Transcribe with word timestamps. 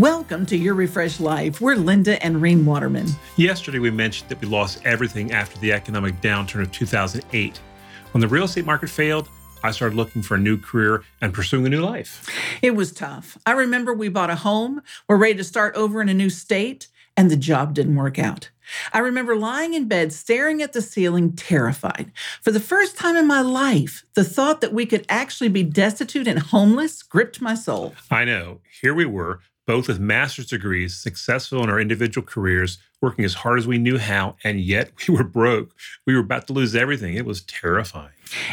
Welcome 0.00 0.44
to 0.46 0.58
Your 0.58 0.74
Refreshed 0.74 1.20
Life. 1.20 1.62
We're 1.62 1.74
Linda 1.74 2.22
and 2.22 2.42
Reen 2.42 2.66
Waterman. 2.66 3.06
Yesterday, 3.36 3.78
we 3.78 3.90
mentioned 3.90 4.28
that 4.28 4.38
we 4.42 4.46
lost 4.46 4.84
everything 4.84 5.32
after 5.32 5.58
the 5.58 5.72
economic 5.72 6.20
downturn 6.20 6.60
of 6.60 6.70
2008. 6.70 7.58
When 8.12 8.20
the 8.20 8.28
real 8.28 8.44
estate 8.44 8.66
market 8.66 8.90
failed, 8.90 9.30
I 9.64 9.70
started 9.70 9.96
looking 9.96 10.20
for 10.20 10.34
a 10.34 10.38
new 10.38 10.58
career 10.58 11.02
and 11.22 11.32
pursuing 11.32 11.64
a 11.64 11.70
new 11.70 11.80
life. 11.80 12.28
It 12.60 12.72
was 12.72 12.92
tough. 12.92 13.38
I 13.46 13.52
remember 13.52 13.94
we 13.94 14.10
bought 14.10 14.28
a 14.28 14.34
home, 14.34 14.82
we're 15.08 15.16
ready 15.16 15.36
to 15.36 15.44
start 15.44 15.74
over 15.76 16.02
in 16.02 16.10
a 16.10 16.14
new 16.14 16.28
state, 16.28 16.88
and 17.16 17.30
the 17.30 17.36
job 17.36 17.72
didn't 17.72 17.96
work 17.96 18.18
out. 18.18 18.50
I 18.92 18.98
remember 18.98 19.34
lying 19.34 19.72
in 19.72 19.88
bed, 19.88 20.12
staring 20.12 20.60
at 20.60 20.74
the 20.74 20.82
ceiling, 20.82 21.32
terrified. 21.32 22.12
For 22.42 22.50
the 22.50 22.60
first 22.60 22.98
time 22.98 23.16
in 23.16 23.26
my 23.26 23.40
life, 23.40 24.04
the 24.12 24.24
thought 24.24 24.60
that 24.60 24.74
we 24.74 24.84
could 24.84 25.06
actually 25.08 25.48
be 25.48 25.62
destitute 25.62 26.28
and 26.28 26.38
homeless 26.38 27.02
gripped 27.02 27.40
my 27.40 27.54
soul. 27.54 27.94
I 28.10 28.26
know. 28.26 28.60
Here 28.82 28.92
we 28.92 29.06
were, 29.06 29.40
both 29.66 29.88
with 29.88 29.98
master's 29.98 30.46
degrees, 30.46 30.96
successful 30.96 31.62
in 31.62 31.68
our 31.68 31.80
individual 31.80 32.26
careers, 32.26 32.78
working 33.00 33.24
as 33.24 33.34
hard 33.34 33.58
as 33.58 33.66
we 33.66 33.78
knew 33.78 33.98
how, 33.98 34.36
and 34.42 34.60
yet 34.60 34.90
we 35.08 35.14
were 35.14 35.24
broke. 35.24 35.74
We 36.06 36.14
were 36.14 36.20
about 36.20 36.46
to 36.46 36.52
lose 36.52 36.74
everything. 36.74 37.14
It 37.14 37.26
was 37.26 37.42
terrifying. 37.42 38.10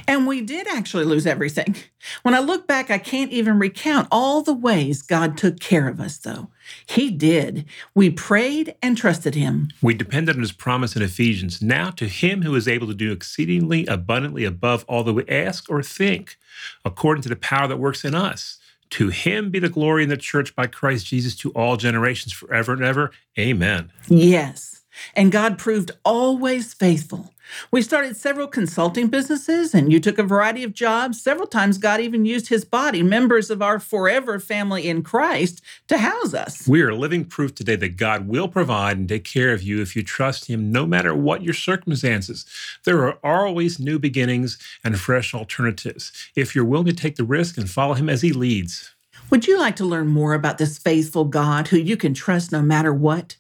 And 0.07 0.27
we 0.27 0.41
did 0.41 0.67
actually 0.67 1.05
lose 1.05 1.25
everything. 1.25 1.75
When 2.21 2.35
I 2.35 2.39
look 2.39 2.67
back, 2.67 2.91
I 2.91 2.97
can't 2.97 3.31
even 3.31 3.57
recount 3.57 4.07
all 4.11 4.41
the 4.41 4.53
ways 4.53 5.01
God 5.01 5.37
took 5.37 5.59
care 5.59 5.87
of 5.87 5.99
us, 5.99 6.17
though. 6.17 6.49
He 6.85 7.09
did. 7.09 7.65
We 7.95 8.09
prayed 8.09 8.75
and 8.81 8.95
trusted 8.95 9.35
Him. 9.35 9.69
We 9.81 9.93
depended 9.93 10.35
on 10.35 10.41
His 10.41 10.51
promise 10.51 10.95
in 10.95 11.01
Ephesians. 11.01 11.61
Now 11.61 11.89
to 11.91 12.07
Him 12.07 12.43
who 12.43 12.55
is 12.55 12.67
able 12.67 12.87
to 12.87 12.93
do 12.93 13.11
exceedingly 13.11 13.85
abundantly 13.87 14.45
above 14.45 14.85
all 14.87 15.03
that 15.03 15.13
we 15.13 15.27
ask 15.27 15.69
or 15.69 15.81
think, 15.81 16.37
according 16.85 17.23
to 17.23 17.29
the 17.29 17.35
power 17.35 17.67
that 17.67 17.79
works 17.79 18.05
in 18.05 18.13
us. 18.13 18.57
To 18.93 19.09
him 19.09 19.49
be 19.49 19.57
the 19.57 19.69
glory 19.69 20.03
in 20.03 20.09
the 20.09 20.17
church 20.17 20.55
by 20.55 20.67
Christ 20.67 21.07
Jesus 21.07 21.35
to 21.37 21.49
all 21.53 21.77
generations 21.77 22.31
forever 22.31 22.73
and 22.73 22.83
ever. 22.83 23.09
Amen. 23.39 23.91
Yes. 24.07 24.72
And 25.15 25.31
God 25.31 25.57
proved 25.57 25.91
always 26.03 26.73
faithful. 26.73 27.33
We 27.71 27.81
started 27.81 28.15
several 28.15 28.47
consulting 28.47 29.07
businesses, 29.07 29.73
and 29.73 29.91
you 29.91 29.99
took 29.99 30.17
a 30.17 30.23
variety 30.23 30.63
of 30.63 30.73
jobs. 30.73 31.21
Several 31.21 31.47
times, 31.47 31.77
God 31.77 31.99
even 31.99 32.25
used 32.25 32.47
his 32.47 32.65
body, 32.65 33.03
members 33.03 33.49
of 33.49 33.61
our 33.61 33.79
forever 33.79 34.39
family 34.39 34.87
in 34.87 35.03
Christ, 35.03 35.61
to 35.87 35.97
house 35.97 36.33
us. 36.33 36.67
We 36.67 36.81
are 36.81 36.93
living 36.93 37.25
proof 37.25 37.53
today 37.53 37.75
that 37.75 37.97
God 37.97 38.27
will 38.27 38.47
provide 38.47 38.97
and 38.97 39.09
take 39.09 39.25
care 39.25 39.51
of 39.53 39.61
you 39.61 39.81
if 39.81 39.95
you 39.95 40.03
trust 40.03 40.45
him, 40.45 40.71
no 40.71 40.85
matter 40.85 41.13
what 41.13 41.43
your 41.43 41.53
circumstances. 41.53 42.45
There 42.85 43.05
are 43.05 43.19
always 43.23 43.79
new 43.79 43.99
beginnings 43.99 44.57
and 44.83 44.99
fresh 44.99 45.33
alternatives 45.33 46.11
if 46.35 46.55
you're 46.55 46.65
willing 46.65 46.87
to 46.87 46.93
take 46.93 47.15
the 47.17 47.23
risk 47.23 47.57
and 47.57 47.69
follow 47.69 47.93
him 47.93 48.09
as 48.09 48.21
he 48.21 48.31
leads. 48.31 48.93
Would 49.29 49.47
you 49.47 49.59
like 49.59 49.75
to 49.77 49.85
learn 49.85 50.07
more 50.07 50.33
about 50.33 50.57
this 50.57 50.77
faithful 50.77 51.25
God 51.25 51.69
who 51.69 51.77
you 51.77 51.97
can 51.97 52.13
trust 52.13 52.51
no 52.51 52.61
matter 52.61 52.93
what? 52.93 53.35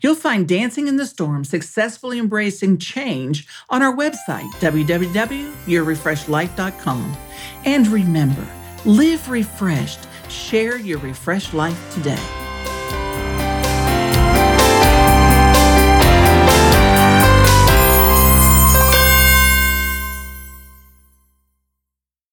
You'll 0.00 0.14
find 0.14 0.48
Dancing 0.48 0.88
in 0.88 0.96
the 0.96 1.04
Storm 1.06 1.44
Successfully 1.44 2.18
Embracing 2.18 2.78
Change 2.78 3.46
on 3.70 3.82
our 3.82 3.94
website, 3.94 4.50
www.yourrefreshedlife.com. 4.60 7.16
And 7.64 7.86
remember, 7.88 8.46
live 8.84 9.28
refreshed. 9.28 10.00
Share 10.28 10.78
your 10.78 10.98
refreshed 10.98 11.54
life 11.54 11.94
today. 11.94 12.43